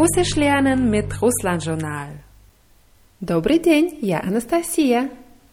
[0.00, 2.08] Russisch lernen mit Russland-Journal.
[3.20, 5.08] Добрый день, я Anastasia.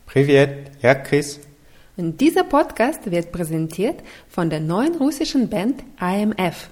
[0.06, 1.40] Привет, я Chris.
[1.96, 6.70] Und dieser Podcast wird präsentiert von der neuen russischen Band IMF.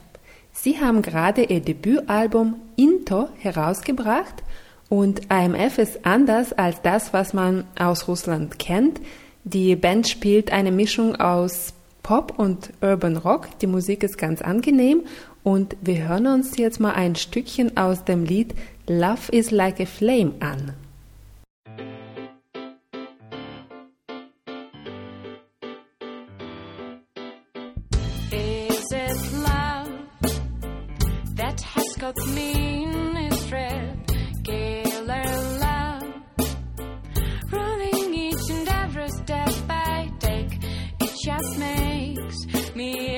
[0.52, 4.44] Sie haben gerade ihr Debütalbum Into herausgebracht
[4.90, 9.00] und IMF ist anders als das, was man aus Russland kennt.
[9.44, 11.74] Die Band spielt eine Mischung aus
[12.04, 13.48] Pop und Urban Rock.
[13.60, 15.04] Die Musik ist ganz angenehm
[15.47, 18.53] und wir hören uns jetzt mal ein Stückchen aus dem Lied
[18.89, 20.75] Love is Like a Flame an.
[28.33, 29.89] Is it love
[31.37, 34.05] that has got me in its thread?
[34.43, 35.23] Killer
[35.61, 36.03] love,
[37.53, 40.59] running each and every step I take.
[40.99, 43.17] It just makes me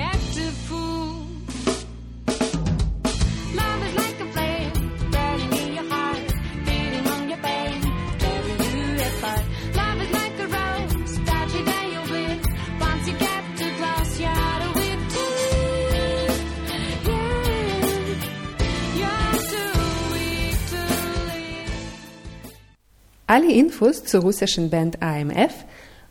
[23.38, 25.66] Alle Infos zur russischen Band AMF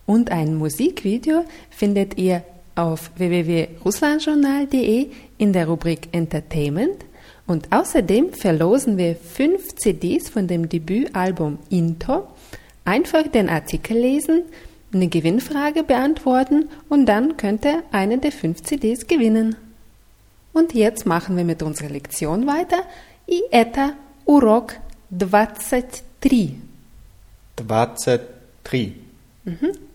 [0.05, 2.43] und ein Musikvideo findet ihr
[2.75, 7.05] auf www.russlandjournal.de in der Rubrik Entertainment
[7.45, 12.27] und außerdem verlosen wir fünf CDs von dem Debütalbum Into.
[12.85, 14.43] Einfach den Artikel lesen,
[14.93, 19.55] eine Gewinnfrage beantworten und dann könnt ihr eine der fünf CDs gewinnen.
[20.53, 22.83] Und jetzt machen wir mit unserer Lektion weiter.
[23.27, 23.93] И это
[24.25, 24.75] урок
[25.09, 26.63] 23.
[27.57, 28.93] 23.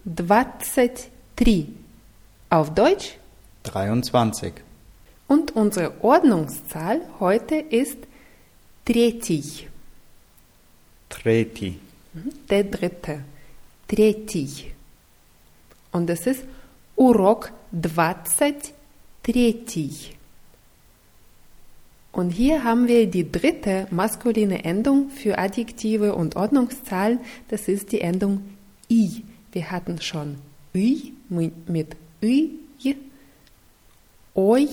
[0.04, 1.68] 23.
[2.50, 3.18] Auf Deutsch.
[3.64, 4.54] 23.
[5.26, 7.98] Und unsere Ordnungszahl heute ist
[8.84, 9.68] третий.
[11.08, 11.78] Treti.
[12.48, 13.20] Der dritte.
[13.86, 14.72] Третий.
[15.92, 16.44] Und das ist
[16.96, 18.74] Урок 23.
[22.12, 27.20] Und hier haben wir die dritte maskuline Endung für Adjektive und Ordnungszahlen.
[27.48, 28.42] Das ist die Endung
[28.90, 29.22] i.
[29.52, 30.36] Wir hatten schon
[30.74, 32.48] i mit ü,
[34.34, 34.68] oi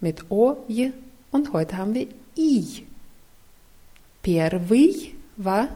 [0.00, 0.92] mit oj
[1.30, 2.64] und heute haben wir i.
[4.22, 5.68] Первый war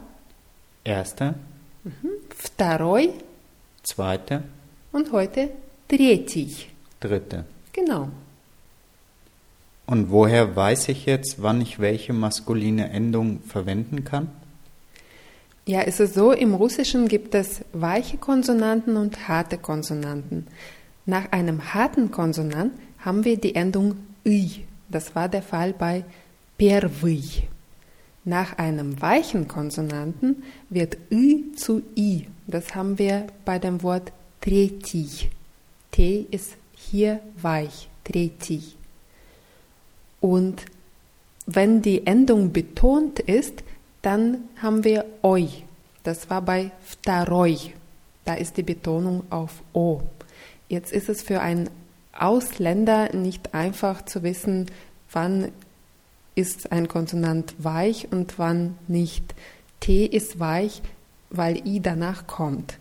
[0.85, 1.35] Erste,
[2.29, 3.15] второй
[3.83, 4.43] zweite,
[4.93, 5.51] und heute
[5.89, 6.69] третий.
[7.01, 7.45] dritte.
[7.73, 8.11] Genau.
[9.89, 14.29] Und woher weiß ich jetzt, wann ich welche maskuline Endung verwenden kann?
[15.67, 20.47] Ja, es ist so, im Russischen gibt es weiche Konsonanten und harte Konsonanten.
[21.07, 24.65] Nach einem harten Konsonant haben wir die Endung i.
[24.89, 26.05] Das war der Fall bei
[26.59, 27.49] первый.
[28.25, 32.27] Nach einem weichen Konsonanten wird i zu i.
[32.47, 35.31] Das haben wir bei dem Wort третий.
[35.91, 38.75] T ist hier weich, третий.
[40.22, 40.66] Und
[41.46, 43.64] wenn die Endung betont ist,
[44.02, 45.48] dann haben wir oi.
[46.04, 47.58] Das war bei vtaroi.
[48.26, 50.02] Da ist die Betonung auf o.
[50.68, 51.70] Jetzt ist es für einen
[52.14, 54.68] Ausländer nicht einfach zu wissen,
[55.12, 55.52] wann
[56.36, 59.34] ist ein Konsonant weich und wann nicht.
[59.80, 60.82] T ist weich,
[61.30, 62.78] weil I danach kommt.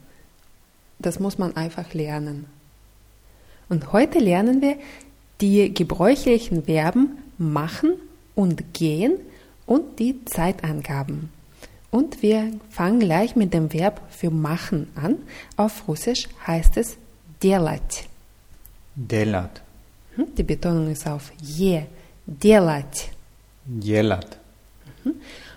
[0.98, 2.46] Das muss man einfach lernen.
[3.68, 4.76] Und heute lernen wir
[5.40, 7.93] die gebräuchlichen Verben machen
[8.35, 9.13] und gehen
[9.65, 11.29] und die Zeitangaben.
[11.91, 15.17] Und wir fangen gleich mit dem Verb für machen an.
[15.57, 16.97] Auf Russisch heißt es
[17.41, 18.07] делать.
[18.95, 19.61] Delat.
[20.15, 21.83] Hm, Die Betonung ist auf je,
[22.25, 23.09] делать.
[23.79, 24.37] Jelat.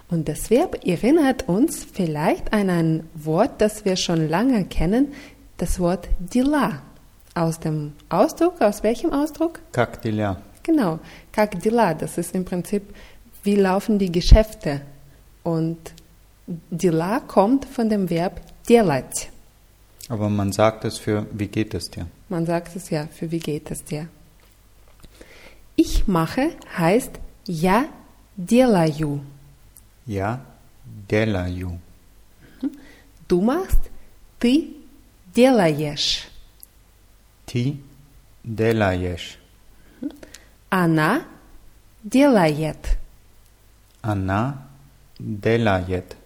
[0.09, 5.13] Und das Verb erinnert uns vielleicht an ein Wort, das wir schon lange kennen,
[5.57, 6.83] das Wort дела.
[7.35, 9.61] Aus dem Ausdruck, aus welchem Ausdruck?
[9.73, 10.41] Как дела?
[10.63, 10.99] Genau,
[11.33, 12.83] как дела, das ist im Prinzip,
[13.45, 14.81] wie laufen die Geschäfte.
[15.45, 15.79] Und
[16.71, 19.31] дела kommt von dem Verb делать.
[20.09, 22.07] Aber man sagt es für, wie geht es dir?
[22.29, 24.09] Man sagt es ja, für wie geht es dir?
[25.77, 27.13] Ich mache heißt
[27.47, 27.89] я
[28.37, 29.21] делаю.
[30.07, 30.41] Ja,
[31.09, 31.79] делаю.
[33.29, 33.81] Du machst,
[34.39, 34.69] ты
[35.35, 36.29] делаешь.
[37.47, 37.81] Ти
[38.45, 39.39] делаешь.
[40.71, 41.23] Она
[42.03, 42.77] делает.
[44.03, 44.67] Она
[45.19, 46.17] делает.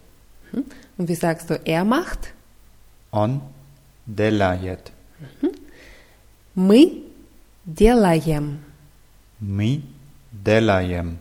[0.97, 2.33] Und wie sagst du, er macht?
[3.11, 3.41] Он
[4.05, 4.91] делает.
[6.55, 7.03] Мы
[7.65, 8.59] делаем.
[9.39, 9.81] Мы
[10.31, 11.17] делаем.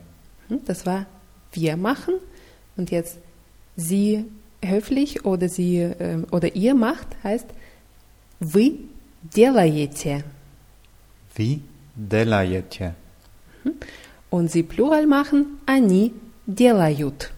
[0.67, 1.07] Das war
[1.53, 2.15] wir machen.
[2.77, 3.19] Und jetzt
[3.77, 4.25] sie
[4.63, 7.47] höflich oder sie ähm, oder ihr macht heißt
[8.41, 8.79] вы
[9.23, 10.25] делаете.
[11.35, 11.63] Wie
[11.95, 12.95] делаете?
[14.31, 16.15] Und sie plural machen они
[16.47, 17.33] делают.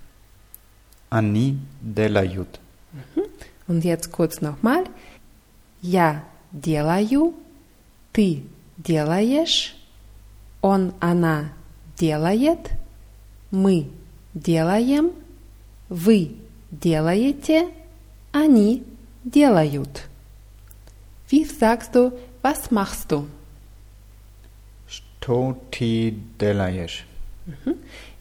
[1.10, 2.60] Они делают.
[3.66, 4.84] Und jetzt kurz nochmal.
[5.80, 7.34] Я делаю,
[8.12, 8.44] ты
[8.76, 9.74] делаешь,
[10.60, 11.52] он, она
[11.96, 12.70] делает,
[13.50, 13.88] мы
[14.34, 15.12] делаем,
[15.88, 16.36] вы
[16.70, 17.68] делаете,
[18.32, 18.84] они
[19.24, 20.08] делают.
[21.28, 23.26] Wie sagst du, was machst du?
[25.26, 27.06] Что ты делаешь?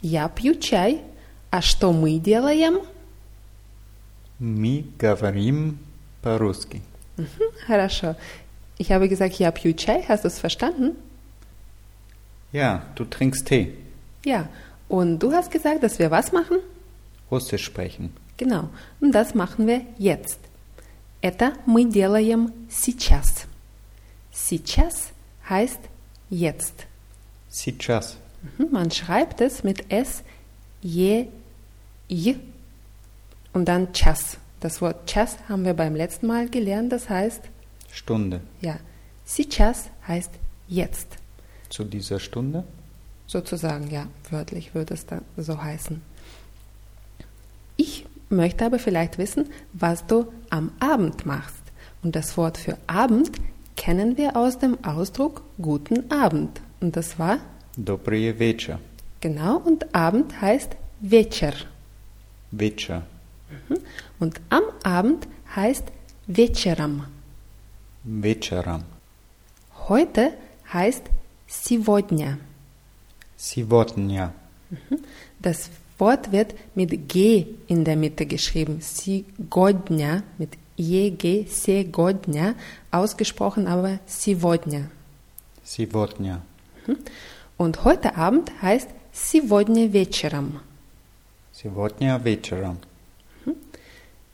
[0.01, 1.01] Я пью чай.
[1.49, 2.81] А что мы делаем?
[4.39, 5.79] Мы говорим
[6.21, 6.81] по-русски.
[7.67, 8.15] Хорошо.
[8.77, 10.05] Ich habe gesagt, я пью чай.
[10.07, 10.95] Hast du es verstanden?
[12.51, 13.73] Ja, du trinkst Tee.
[14.23, 14.47] Ja.
[14.87, 16.59] Und du hast gesagt, dass wir was machen?
[17.29, 18.11] Russisch sprechen.
[18.37, 18.69] Genau.
[18.99, 20.39] Und das machen wir jetzt.
[21.21, 23.45] Это мы делаем сейчас.
[24.31, 25.11] Сейчас
[25.47, 25.79] heißt
[26.29, 26.87] jetzt.
[27.55, 28.17] Сейчас.
[28.57, 30.23] Mhm, Man schreibt es mit S,
[30.81, 31.27] je,
[32.07, 32.37] j
[33.53, 34.37] und dann час.
[34.59, 36.91] Das Wort час haben wir beim letzten Mal gelernt.
[36.91, 37.41] Das heißt,
[37.91, 38.41] Stunde.
[38.61, 38.77] ja,
[39.25, 40.31] сейчас heißt
[40.67, 41.07] jetzt.
[41.69, 42.63] Zu dieser Stunde?
[43.27, 46.01] Sozusagen, ja, wörtlich würde es dann so heißen.
[47.77, 51.55] Ich möchte aber vielleicht wissen, was du am Abend machst.
[52.03, 53.31] Und das Wort für Abend
[53.75, 56.61] kennen wir aus dem Ausdruck guten Abend.
[56.79, 57.39] Und das war
[57.77, 58.79] Добрый вечер.
[59.21, 61.53] genau und Abend heißt вечер.
[62.51, 63.03] Вечер.
[64.19, 65.85] Und am Abend heißt
[66.27, 67.05] вечером.
[68.03, 68.83] Вечером.
[69.87, 70.33] Heute
[70.73, 71.03] heißt
[71.47, 72.37] сегодня.
[73.37, 74.33] Сегодня.
[75.39, 78.79] Das Wort wird mit G in der Mitte geschrieben.
[78.81, 82.55] Сегодня mit EG, сегодня,
[82.91, 84.89] ausgesprochen aber сегодня.
[85.63, 86.41] Сегодня.
[87.57, 90.61] Und heute Abend heißt сегодня вечером.
[91.53, 92.77] Сегодня вечером.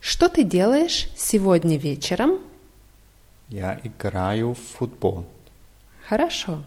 [0.00, 2.38] Что ты делаешь сегодня вечером?
[3.48, 5.24] Я играю в футбол.
[6.08, 6.62] Хорошо.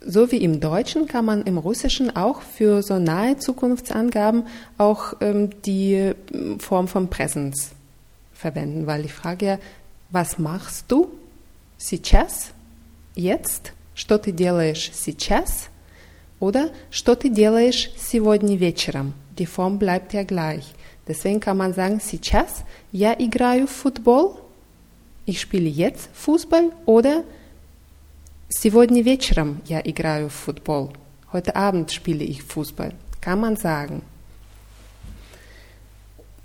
[0.00, 4.46] So wie im Deutschen kann man im Russischen auch für so nahe Zukunftsangaben
[4.78, 7.72] auch ähm, die ähm, Form von Präsens
[8.32, 9.58] verwenden, weil ich frage ja,
[10.10, 11.10] was machst du?
[11.76, 12.52] Сейчас?
[13.14, 13.72] Jetzt?
[13.94, 15.68] Что ты делаешь сейчас?
[16.38, 19.14] Oder что ты делаешь сегодня вечером?
[19.36, 20.64] Die Form bleibt ja gleich.
[21.06, 24.40] Deswegen kann man sagen, сейчас я играю в футбол.
[25.26, 27.24] Ich spiele jetzt Fußball oder
[28.52, 30.92] Сегодня вечером я играю в футбол.
[31.32, 32.92] Heute Abend spiele ich Fußball.
[33.20, 34.02] Kann man sagen.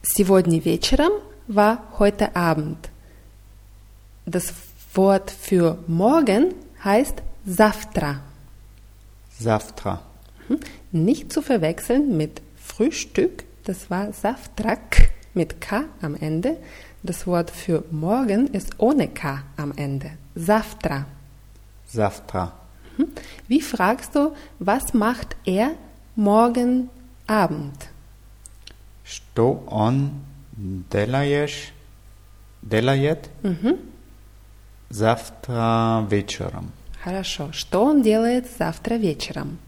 [0.03, 1.11] Сегодня вечером
[1.47, 2.91] war heute Abend.
[4.27, 4.53] Das
[4.93, 6.53] Wort für morgen
[6.83, 8.21] heißt завтра.
[9.39, 10.01] Завтра.
[10.91, 16.57] Nicht zu verwechseln mit Frühstück, das war Saftrak mit K am Ende.
[17.03, 20.11] Das Wort für morgen ist ohne K am Ende.
[20.35, 21.05] Завтра.
[21.87, 22.53] Завтра.
[23.47, 25.71] Wie fragst du, was macht er
[26.15, 26.89] morgen
[27.27, 27.89] Abend?
[29.03, 30.11] Что он
[30.91, 31.73] делаешь?
[32.61, 33.29] Делает?
[34.89, 36.71] Завтра вечером.
[37.03, 37.51] Хорошо.
[37.51, 39.59] Что он делает завтра вечером?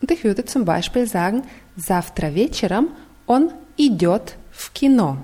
[0.00, 1.44] Und ich würde zum Beispiel sagen,
[1.76, 2.90] завтра вечером
[3.26, 5.18] он идет в кино.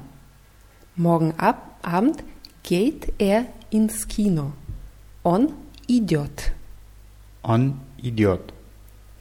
[0.97, 2.23] Morgen ab Abend
[2.62, 4.52] geht er ins Kino.
[5.23, 5.52] Он
[5.87, 6.52] идет.
[7.43, 8.52] Он идет.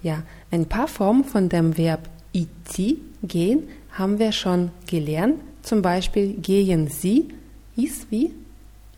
[0.01, 5.39] Ja, ein paar Formen von dem Verb идти, gehen, haben wir schon gelernt.
[5.61, 7.29] Zum Beispiel gehen Sie
[7.75, 8.33] hieß wie?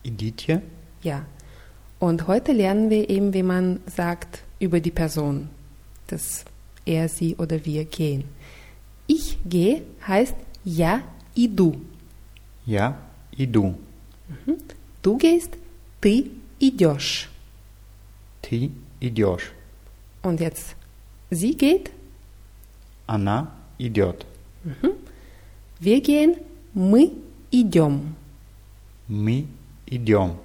[0.02, 0.62] Идите.
[1.02, 1.24] Ja.
[2.00, 5.48] Und heute lernen wir eben, wie man sagt über die Person,
[6.08, 6.44] dass
[6.84, 8.24] er, sie oder wir gehen.
[9.06, 10.34] Ich gehe heißt
[10.64, 11.02] ja,
[11.34, 11.80] иду.
[12.64, 12.98] Я
[13.36, 13.74] иду.
[15.02, 15.50] Du gehst,
[16.00, 17.28] ты идешь.
[18.42, 18.70] Ты
[19.00, 19.52] идешь.
[20.22, 20.74] Und jetzt
[21.30, 21.90] sie geht,
[23.06, 24.26] Она идет.
[25.78, 26.36] wir gehen,
[26.74, 27.12] мы
[27.52, 28.16] идем.
[29.08, 29.46] Мы
[29.86, 30.36] идем.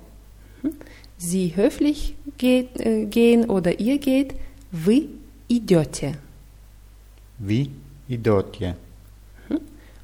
[1.18, 4.36] Sie höflich geht, äh, gehen oder ihr geht,
[4.72, 5.10] вы
[5.48, 6.18] идете.
[7.38, 7.70] Вы
[8.08, 8.76] идете.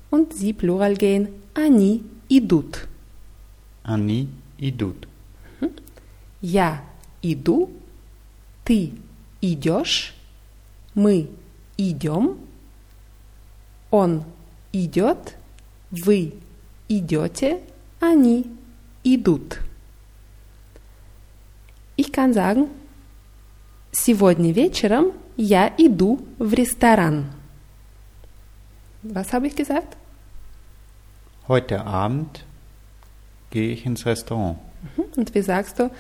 [0.09, 2.87] Und sie plural gehen, они идут.
[3.83, 5.07] Они идут.
[6.41, 6.83] Я
[7.21, 7.69] иду,
[8.63, 8.93] ты
[9.41, 10.13] идешь,
[10.93, 11.29] мы
[11.77, 12.37] идем,
[13.89, 14.23] он
[14.71, 15.35] идет,
[15.91, 16.33] вы
[16.87, 17.61] идете,
[17.99, 18.45] они
[19.03, 19.59] идут.
[22.02, 22.68] Ich kann sagen,
[23.92, 27.26] сегодня вечером я иду в ресторан.
[29.04, 29.96] Was habe ich gesagt?
[31.46, 32.44] Heute Abend
[33.50, 34.58] gehe ich ins Restaurant.
[34.96, 35.04] Mhm.
[35.14, 35.92] Und wie sagst du,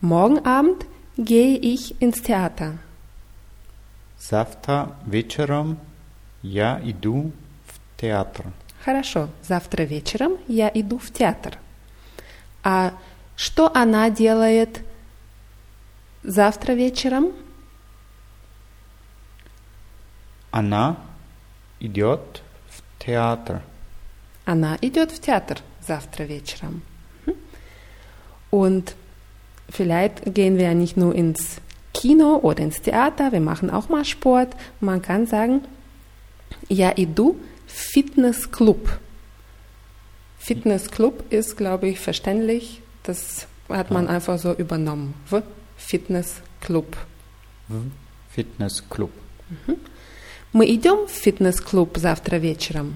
[0.00, 2.78] morgen Abend gehe ich ins Theater.
[4.18, 5.78] Завтра вечером
[6.42, 7.30] я иду
[7.68, 8.46] в театр.
[8.84, 11.58] Хорошо, завтра вечером я иду в театр.
[12.64, 12.92] А
[13.36, 14.80] что она делает
[16.23, 17.31] завтра вечером?
[20.51, 20.97] Она
[21.79, 23.61] идет в театр.
[24.45, 26.81] Она идет в театр завтра вечером.
[27.25, 27.35] Mhm.
[28.49, 28.95] Und
[29.69, 31.61] vielleicht gehen wir ja nicht nur ins
[31.93, 34.55] Kino oder ins Theater, wir machen auch mal Sport.
[34.79, 35.61] Man kann sagen,
[36.67, 37.35] я иду
[37.67, 38.99] в Fitnessclub.
[40.39, 42.81] Fitnessclub ist, glaube ich, verständlich.
[43.03, 45.13] Das hat man einfach so übernommen.
[45.78, 46.96] Fitnessclub.
[47.68, 47.84] В
[48.34, 49.10] фитнес-клуб.
[50.52, 52.94] Мы идем в фитнес-клуб завтра вечером.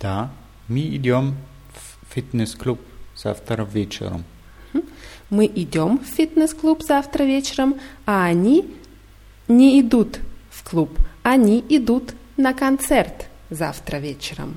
[0.00, 0.30] Да,
[0.68, 1.36] мы идем
[1.72, 2.80] в фитнес-клуб
[3.16, 4.24] завтра вечером.
[5.30, 8.74] Мы идем в фитнес-клуб завтра вечером, а они
[9.46, 10.18] не идут
[10.50, 10.98] в клуб.
[11.22, 14.56] Они идут на концерт завтра вечером.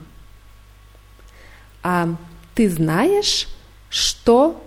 [1.83, 2.15] А
[2.55, 3.47] ты знаешь,
[3.89, 4.63] что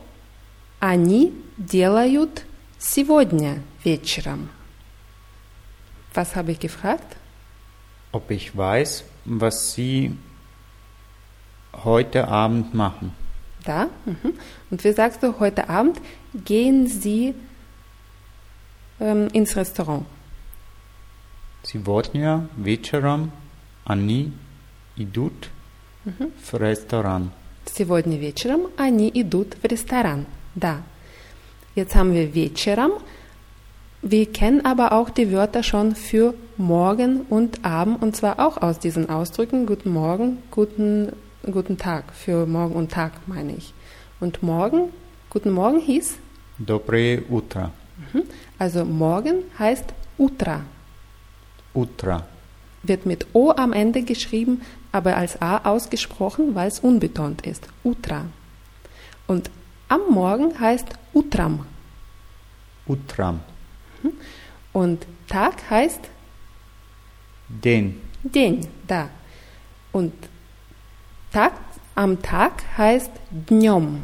[0.81, 2.45] они делают
[2.79, 4.49] сегодня вечером?
[6.15, 7.17] Was habe ich gefragt?
[8.13, 10.17] Ob ich weiß, was Sie
[11.85, 13.13] heute Abend machen?
[13.65, 13.89] Da.
[14.05, 14.35] Mhm.
[14.71, 16.01] Und wie sagst du, heute Abend
[16.33, 17.35] gehen Sie
[19.01, 20.07] ähm, ins Restaurant.
[21.63, 23.33] Сегодня вечером
[23.85, 24.33] они
[24.97, 25.51] идут
[26.05, 27.33] в ресторан.
[27.65, 30.27] Сегодня вечером они идут в ресторан.
[30.56, 30.84] Da.
[31.76, 32.92] Jetzt haben wir вечером.
[34.02, 38.80] Wir kennen aber auch die Wörter schon für morgen und Abend und zwar auch aus
[38.80, 39.66] diesen Ausdrücken.
[39.66, 41.14] Guten Morgen, guten,
[41.50, 42.06] guten Tag.
[42.14, 43.74] Für morgen und Tag meine ich.
[44.20, 44.90] Und morgen,
[45.30, 46.18] guten Morgen hieß,
[46.58, 47.72] Доброе утро.
[48.60, 49.86] also morgen heißt
[50.18, 50.62] Utra.
[51.74, 52.24] Утро.
[52.84, 54.62] Wird mit O am Ende geschrieben,
[54.92, 57.68] aber als A ausgesprochen, weil es unbetont ist.
[57.84, 58.26] Utra.
[59.28, 59.50] Und
[59.88, 61.66] am Morgen heißt Utram.
[62.86, 63.40] Утром.
[64.74, 66.02] Und Tag heißt
[67.50, 68.02] День.
[68.24, 69.10] День, da.
[69.92, 70.14] Und
[71.32, 71.54] Tag,
[71.96, 73.12] am Tag heißt
[73.50, 74.04] Dnем.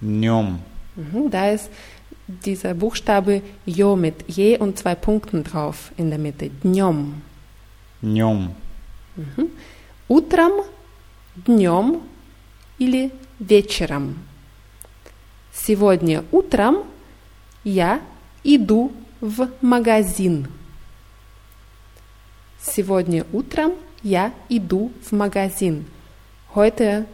[0.00, 0.58] Днем.
[0.94, 1.70] Mhm, da ist
[2.26, 6.50] dieser Buchstabe Jo mit je und zwei Punkten drauf in der Mitte.
[6.62, 7.22] Dnем.
[8.02, 8.54] Днем.
[10.08, 10.52] Утром,
[11.34, 12.00] днем
[12.78, 14.16] или вечером.
[15.52, 16.84] Сегодня утром
[17.64, 18.00] я
[18.44, 20.48] иду в магазин.
[22.60, 25.86] Сегодня утром я иду в магазин.
[26.54, 27.06] Heute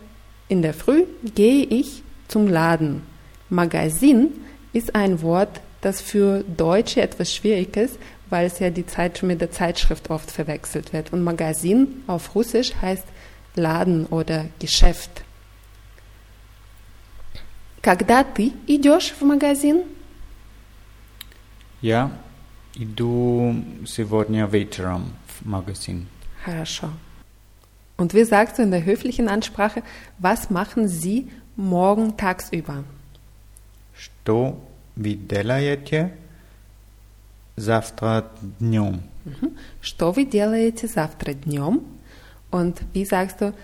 [0.49, 1.05] in der Früh
[1.35, 3.03] gehe ich zum Laden.
[3.49, 4.31] Magazin
[4.73, 7.99] ist ein Wort, das für Deutsche etwas schwierig ist,
[8.31, 11.13] weil es ja die Zeit mit der Zeitschrift oft verwechselt wird.
[11.13, 13.05] Und Magazin auf Russisch heißt
[13.55, 15.23] Laden oder Geschäft.
[17.87, 19.85] Когда ты идешь в магазин?
[21.81, 22.13] Я
[22.75, 23.57] иду
[23.87, 26.07] сегодня вечером в магазин.
[26.45, 26.91] Хорошо.
[27.97, 29.83] Und wie sagst du in der höflichen Ansprache,
[30.19, 32.85] was machen Sie morgen tagsüber?
[33.95, 34.59] Что
[34.97, 36.13] вы делаете
[37.57, 38.27] завтра
[38.59, 39.03] днем?
[39.81, 41.83] Что вы делаете завтра днем?
[42.51, 43.55] Und wie sagst du,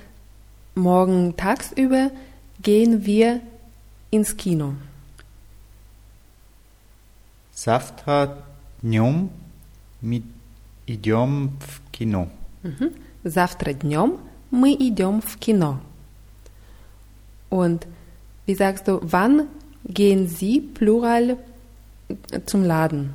[0.75, 2.11] morgen tagsüber
[2.62, 3.40] gehen wir
[4.12, 4.75] ins Kino?
[7.54, 8.38] Завтра
[8.83, 9.30] днем
[10.00, 10.23] мы
[10.87, 12.28] идем в кино.
[12.62, 12.95] Mhm.
[13.25, 14.18] Завтра днем
[14.50, 15.80] мы идем в кино.
[17.50, 17.87] Und
[18.47, 19.49] wie sagst du, wann
[19.85, 21.38] gehen Sie, Plural,
[22.47, 23.12] zum Laden?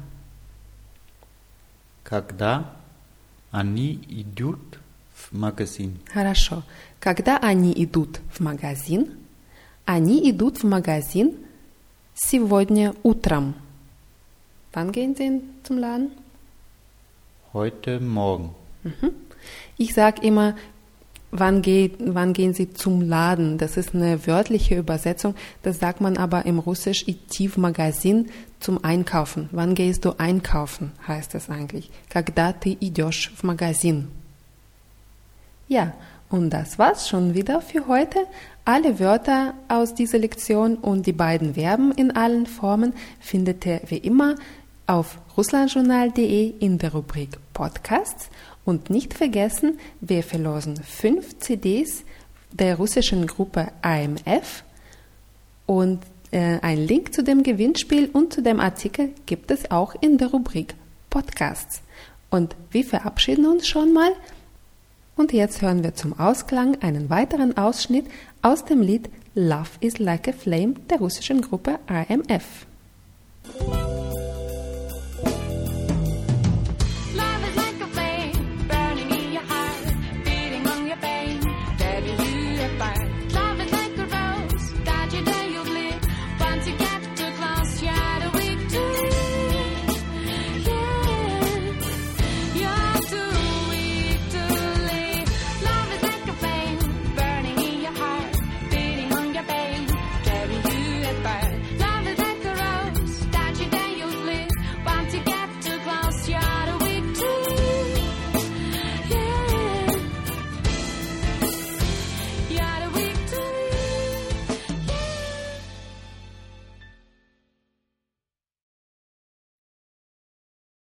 [2.03, 2.75] Когда
[3.51, 4.79] они идут
[5.15, 5.99] в магазин?
[6.13, 6.63] Хорошо.
[6.99, 9.17] Когда они идут в магазин?
[9.87, 11.33] Они идут в магазин
[12.13, 13.55] сегодня утром.
[14.73, 16.11] Wann gehen Sie zum Laden?
[17.53, 18.55] Heute Morgen.
[19.77, 20.55] Ich sage immer,
[21.31, 23.57] wann, geht, wann gehen Sie zum Laden?
[23.57, 25.35] Das ist eine wörtliche Übersetzung.
[25.61, 29.49] Das sagt man aber im Russisch Itiv Magazin zum Einkaufen.
[29.51, 31.91] Wann gehst du einkaufen, heißt es eigentlich.
[32.09, 34.09] Когда ты идешь в магазин.
[35.67, 35.93] Ja,
[36.29, 38.25] und das war's schon wieder für heute.
[38.68, 43.96] Alle Wörter aus dieser Lektion und die beiden Verben in allen Formen findet ihr wie
[43.96, 44.34] immer
[44.86, 48.28] auf russlandjournal.de in der Rubrik Podcasts
[48.66, 52.04] und nicht vergessen, wir verlosen fünf CDs
[52.52, 54.64] der russischen Gruppe AMF
[55.64, 60.18] und äh, ein Link zu dem Gewinnspiel und zu dem Artikel gibt es auch in
[60.18, 60.74] der Rubrik
[61.08, 61.80] Podcasts.
[62.28, 64.12] Und wir verabschieden uns schon mal.
[65.18, 68.06] Und jetzt hören wir zum Ausklang einen weiteren Ausschnitt
[68.40, 72.66] aus dem Lied Love is Like a Flame der russischen Gruppe AMF.